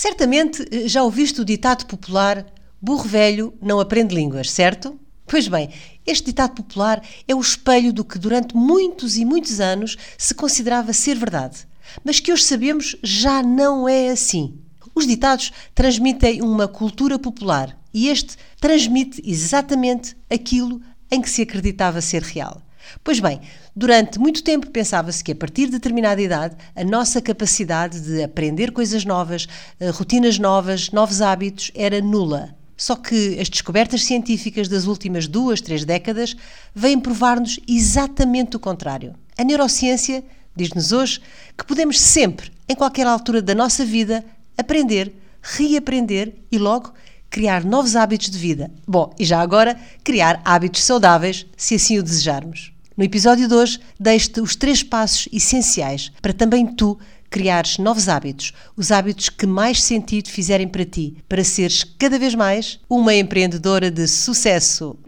[0.00, 2.46] Certamente eh, já ouviste o ditado popular:
[2.80, 4.96] burro velho não aprende línguas, certo?
[5.26, 5.70] Pois bem,
[6.06, 10.92] este ditado popular é o espelho do que durante muitos e muitos anos se considerava
[10.92, 11.66] ser verdade,
[12.04, 14.60] mas que hoje sabemos já não é assim.
[14.94, 20.80] Os ditados transmitem uma cultura popular e este transmite exatamente aquilo
[21.10, 22.62] em que se acreditava ser real.
[23.02, 23.40] Pois bem,
[23.74, 28.72] durante muito tempo pensava-se que a partir de determinada idade a nossa capacidade de aprender
[28.72, 29.46] coisas novas,
[29.80, 32.54] eh, rotinas novas, novos hábitos era nula.
[32.76, 36.36] Só que as descobertas científicas das últimas duas, três décadas
[36.74, 39.14] vêm provar-nos exatamente o contrário.
[39.36, 40.22] A neurociência
[40.54, 41.20] diz-nos hoje
[41.56, 44.24] que podemos sempre, em qualquer altura da nossa vida,
[44.56, 46.92] aprender, reaprender e logo
[47.30, 48.70] criar novos hábitos de vida.
[48.86, 52.72] Bom, e já agora, criar hábitos saudáveis, se assim o desejarmos.
[52.98, 56.98] No episódio de hoje, deixo-te os três passos essenciais para também tu
[57.30, 62.34] criares novos hábitos, os hábitos que mais sentido fizerem para ti, para seres cada vez
[62.34, 64.98] mais uma empreendedora de sucesso.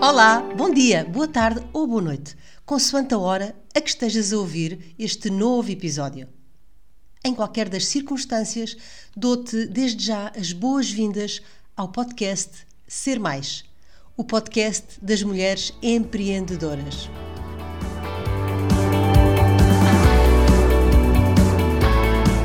[0.00, 4.38] Olá, bom dia, boa tarde ou boa noite, consoante a hora a que estejas a
[4.38, 6.28] ouvir este novo episódio.
[7.24, 8.76] Em qualquer das circunstâncias,
[9.16, 11.40] dou-te desde já as boas-vindas
[11.76, 13.64] ao podcast Ser Mais,
[14.16, 17.08] o podcast das mulheres empreendedoras.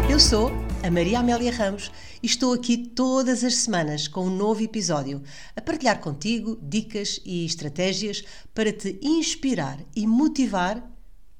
[0.07, 0.51] Eu sou
[0.83, 1.91] a Maria Amélia Ramos
[2.21, 5.23] e estou aqui todas as semanas com um novo episódio
[5.55, 10.87] a partilhar contigo dicas e estratégias para te inspirar e motivar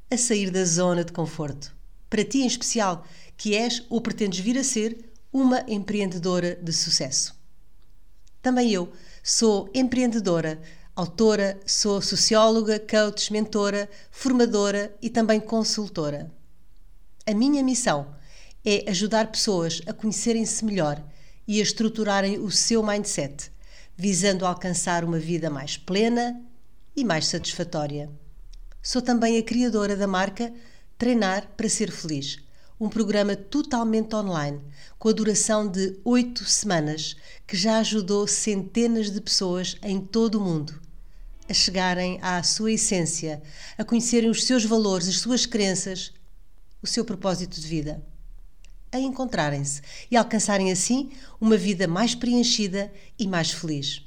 [0.10, 1.78] a sair da zona de conforto.
[2.10, 3.06] Para ti em especial
[3.38, 4.98] que és ou pretendes vir a ser
[5.32, 7.36] uma empreendedora de sucesso.
[8.42, 8.92] Também eu
[9.24, 10.60] sou empreendedora,
[10.96, 16.32] autora, sou socióloga, coach, mentora, formadora e também consultora.
[17.26, 18.16] A minha missão
[18.66, 21.04] é ajudar pessoas a conhecerem-se melhor
[21.48, 23.52] e a estruturarem o seu mindset,
[23.96, 26.42] visando alcançar uma vida mais plena
[26.96, 28.10] e mais satisfatória.
[28.82, 30.52] Sou também a criadora da marca
[30.98, 32.47] Treinar para Ser Feliz
[32.80, 34.62] um programa totalmente online,
[35.00, 37.16] com a duração de oito semanas,
[37.46, 40.88] que já ajudou centenas de pessoas em todo o mundo
[41.50, 43.42] a chegarem à sua essência,
[43.78, 46.12] a conhecerem os seus valores, as suas crenças,
[46.82, 48.04] o seu propósito de vida,
[48.92, 54.04] a encontrarem-se e alcançarem assim uma vida mais preenchida e mais feliz.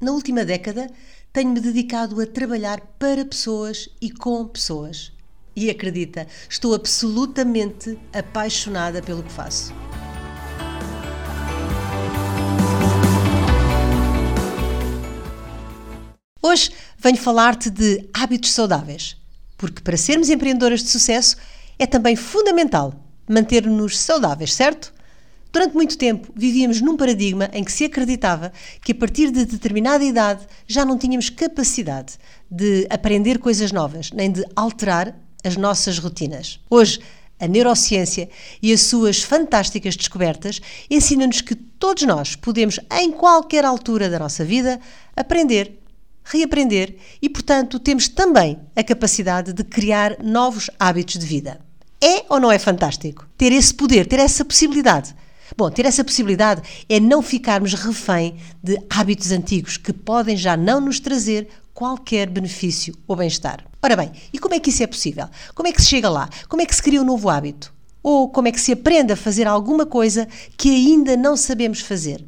[0.00, 0.90] Na última década,
[1.32, 5.12] tenho-me dedicado a trabalhar para pessoas e com pessoas
[5.54, 9.74] e acredita, estou absolutamente apaixonada pelo que faço.
[16.40, 19.16] Hoje venho falar-te de hábitos saudáveis,
[19.56, 21.36] porque para sermos empreendedoras de sucesso
[21.78, 22.94] é também fundamental
[23.28, 24.92] manter-nos saudáveis, certo?
[25.52, 28.52] Durante muito tempo vivíamos num paradigma em que se acreditava
[28.82, 32.14] que a partir de determinada idade já não tínhamos capacidade
[32.50, 35.14] de aprender coisas novas, nem de alterar
[35.44, 36.60] as nossas rotinas.
[36.70, 37.00] Hoje,
[37.38, 38.28] a neurociência
[38.62, 44.44] e as suas fantásticas descobertas ensinam-nos que todos nós podemos, em qualquer altura da nossa
[44.44, 44.80] vida,
[45.16, 45.80] aprender,
[46.24, 51.60] reaprender e, portanto, temos também a capacidade de criar novos hábitos de vida.
[52.00, 53.26] É ou não é fantástico?
[53.36, 55.14] Ter esse poder, ter essa possibilidade.
[55.56, 60.80] Bom, ter essa possibilidade é não ficarmos refém de hábitos antigos que podem já não
[60.80, 61.48] nos trazer
[61.82, 63.64] qualquer benefício ou bem-estar.
[63.82, 65.28] Ora bem, e como é que isso é possível?
[65.52, 66.30] Como é que se chega lá?
[66.48, 67.74] Como é que se cria um novo hábito?
[68.00, 72.24] Ou como é que se aprende a fazer alguma coisa que ainda não sabemos fazer?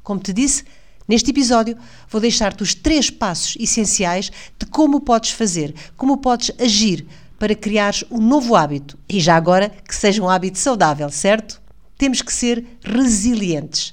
[0.00, 0.62] Como te disse,
[1.08, 1.76] neste episódio
[2.08, 7.04] vou deixar-te os três passos essenciais de como podes fazer, como podes agir
[7.36, 11.60] para criares um novo hábito e já agora que seja um hábito saudável, certo?
[11.96, 13.92] Temos que ser resilientes.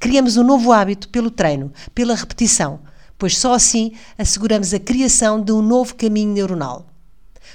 [0.00, 2.80] Criamos um novo hábito pelo treino, pela repetição
[3.18, 6.86] pois só assim asseguramos a criação de um novo caminho neuronal.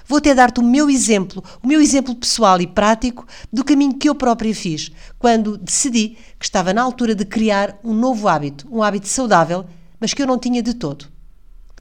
[0.07, 4.09] Vou até dar-te o meu exemplo, o meu exemplo pessoal e prático do caminho que
[4.09, 8.81] eu própria fiz, quando decidi que estava na altura de criar um novo hábito, um
[8.81, 9.65] hábito saudável,
[9.99, 11.05] mas que eu não tinha de todo.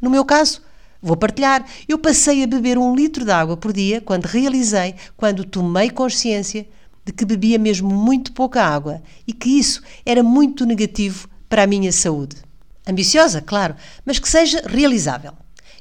[0.01, 0.61] No meu caso,
[1.03, 5.45] vou partilhar, eu passei a beber um litro de água por dia quando realizei, quando
[5.45, 6.69] tomei consciência
[7.05, 11.67] de que bebia mesmo muito pouca água e que isso era muito negativo para a
[11.67, 12.50] minha saúde.
[12.91, 15.33] Ambiciosa, claro, mas que seja realizável.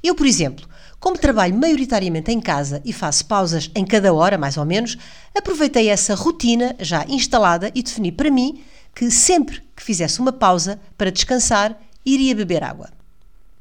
[0.03, 0.69] Eu, por exemplo,
[1.00, 4.97] como trabalho maioritariamente em casa e faço pausas em cada hora, mais ou menos,
[5.35, 8.61] aproveitei essa rotina já instalada e defini para mim
[8.94, 11.75] que sempre que fizesse uma pausa para descansar,
[12.06, 12.89] iria beber água.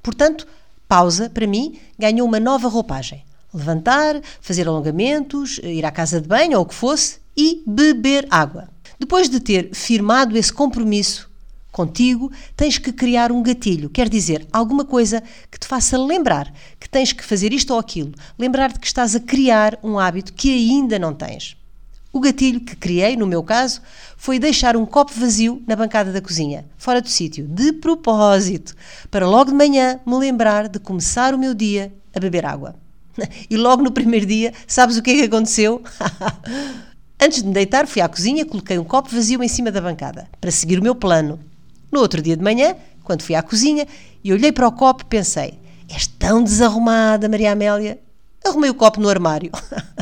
[0.03, 0.47] Portanto,
[0.89, 3.25] pausa, para mim, ganhou uma nova roupagem.
[3.55, 8.69] Levantar, fazer alongamentos, ir à casa de banho ou o que fosse e beber água.
[8.99, 11.28] Depois de ter firmado esse compromisso
[11.73, 16.89] contigo, tens que criar um gatilho, quer dizer, alguma coisa que te faça lembrar que
[16.89, 20.99] tens que fazer isto ou aquilo, lembrar-te que estás a criar um hábito que ainda
[20.99, 21.57] não tens.
[22.11, 23.83] O gatilho que criei, no meu caso,
[24.17, 28.75] foi deixar um copo vazio na bancada da cozinha, fora do sítio, de propósito,
[29.11, 32.75] para logo de manhã me lembrar de começar o meu dia a beber água.
[33.51, 35.83] E logo no primeiro dia, sabes o que é que aconteceu?
[37.21, 40.29] Antes de me deitar, fui à cozinha, coloquei um copo vazio em cima da bancada,
[40.41, 41.39] para seguir o meu plano.
[41.91, 43.87] No outro dia de manhã, quando fui à cozinha
[44.23, 45.59] e olhei para o copo, pensei:
[45.89, 47.99] És tão desarrumada, Maria Amélia.
[48.45, 49.51] Arrumei o copo no armário.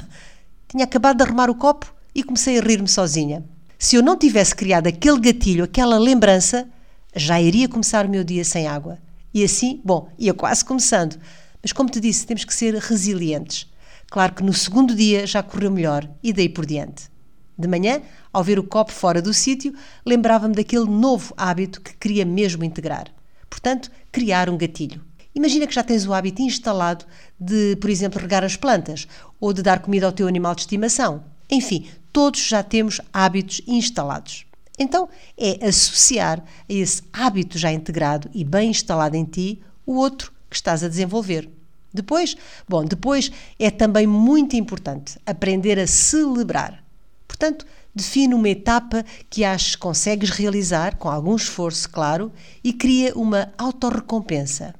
[0.69, 3.45] Tinha acabado de arrumar o copo e comecei a rir-me sozinha.
[3.79, 6.69] Se eu não tivesse criado aquele gatilho, aquela lembrança,
[7.15, 8.99] já iria começar o meu dia sem água.
[9.33, 11.19] E assim, bom, ia quase começando.
[11.63, 13.67] Mas como te disse, temos que ser resilientes.
[14.11, 17.11] Claro que no segundo dia já correu melhor e daí por diante.
[17.59, 19.75] De manhã, ao ver o copo fora do sítio,
[20.05, 23.07] lembrava-me daquele novo hábito que queria mesmo integrar.
[23.49, 25.03] Portanto, criar um gatilho.
[25.35, 27.05] Imagina que já tens o hábito instalado
[27.39, 29.07] de, por exemplo, regar as plantas
[29.41, 31.25] ou de dar comida ao teu animal de estimação.
[31.51, 34.47] Enfim, todos já temos hábitos instalados.
[34.79, 40.33] Então, é associar a esse hábito já integrado e bem instalado em ti o outro
[40.51, 41.49] que estás a desenvolver.
[41.93, 42.37] Depois,
[42.69, 46.86] bom, depois é também muito importante aprender a celebrar.
[47.27, 52.33] Portanto, define uma etapa que aches que consegues realizar, com algum esforço, claro,
[52.63, 54.75] e cria uma autorrecompensa.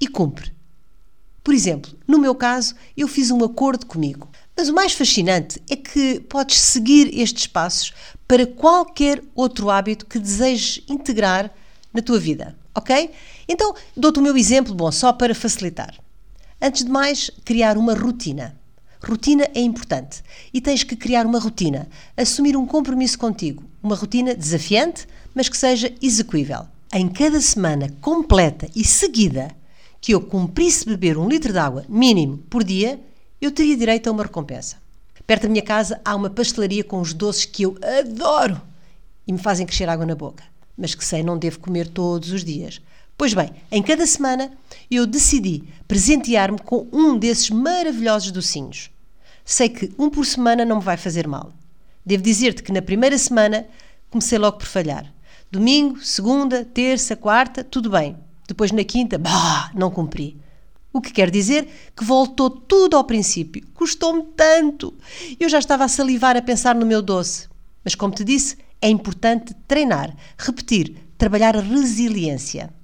[0.00, 0.52] E cumpre.
[1.42, 4.28] Por exemplo, no meu caso, eu fiz um acordo comigo.
[4.56, 7.92] Mas o mais fascinante é que podes seguir estes passos
[8.28, 11.52] para qualquer outro hábito que desejes integrar
[11.92, 13.10] na tua vida, ok?
[13.48, 15.94] Então, dou-te o meu exemplo, bom, só para facilitar.
[16.60, 18.56] Antes de mais, criar uma rotina.
[19.04, 20.22] Rotina é importante
[20.54, 25.56] e tens que criar uma rotina, assumir um compromisso contigo, uma rotina desafiante, mas que
[25.56, 26.66] seja execuível.
[26.94, 29.50] Em cada semana completa e seguida
[30.00, 33.00] que eu cumprisse beber um litro de água mínimo por dia,
[33.40, 34.76] eu teria direito a uma recompensa.
[35.26, 38.60] Perto da minha casa há uma pastelaria com os doces que eu adoro
[39.26, 40.44] e me fazem crescer água na boca,
[40.76, 42.80] mas que sei não devo comer todos os dias.
[43.22, 44.50] Pois bem, em cada semana
[44.90, 48.90] eu decidi presentear-me com um desses maravilhosos docinhos.
[49.44, 51.52] Sei que um por semana não me vai fazer mal.
[52.04, 53.64] Devo dizer-te que na primeira semana
[54.10, 55.14] comecei logo por falhar.
[55.52, 58.16] Domingo, segunda, terça, quarta, tudo bem.
[58.48, 60.36] Depois na quinta, bah, não cumpri.
[60.92, 63.64] O que quer dizer que voltou tudo ao princípio.
[63.72, 64.92] Custou-me tanto.
[65.38, 67.48] Eu já estava a salivar a pensar no meu doce.
[67.84, 72.81] Mas, como te disse, é importante treinar, repetir, trabalhar resiliência.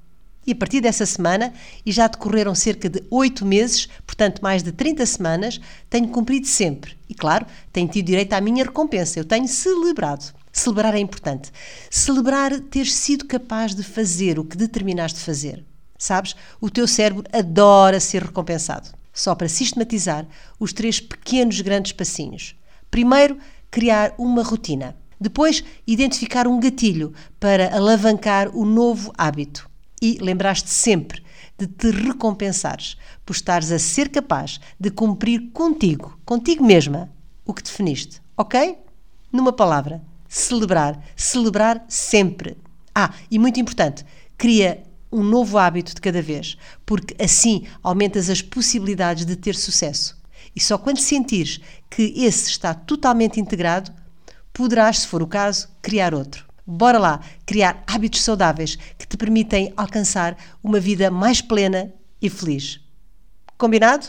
[0.49, 1.53] E a partir dessa semana,
[1.85, 5.61] e já decorreram cerca de oito meses, portanto mais de 30 semanas,
[5.91, 6.97] tenho cumprido sempre.
[7.07, 10.33] E claro, tenho tido direito à minha recompensa, eu tenho celebrado.
[10.51, 11.53] Celebrar é importante.
[11.91, 15.63] Celebrar ter sido capaz de fazer o que determinaste fazer.
[15.99, 16.35] Sabes?
[16.59, 18.89] O teu cérebro adora ser recompensado.
[19.13, 20.27] Só para sistematizar
[20.59, 22.57] os três pequenos grandes passinhos.
[22.91, 23.37] Primeiro,
[23.71, 24.97] criar uma rotina.
[25.21, 29.69] Depois, identificar um gatilho para alavancar o novo hábito
[30.01, 31.23] e lembraste sempre
[31.59, 32.97] de te recompensares
[33.27, 37.11] por estares a ser capaz de cumprir contigo, contigo mesma,
[37.45, 38.79] o que definiste, ok?
[39.33, 42.57] Numa palavra, celebrar, celebrar sempre.
[42.95, 44.05] Ah, e muito importante,
[44.37, 50.17] cria um novo hábito de cada vez, porque assim aumentas as possibilidades de ter sucesso.
[50.55, 53.93] E só quando sentires que esse está totalmente integrado,
[54.53, 56.48] poderás, se for o caso, criar outro.
[56.71, 62.79] Bora lá criar hábitos saudáveis que te permitem alcançar uma vida mais plena e feliz.
[63.57, 64.09] Combinado?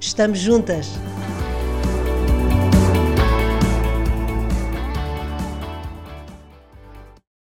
[0.00, 0.86] Estamos juntas!